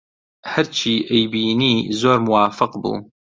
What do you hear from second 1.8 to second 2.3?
زۆر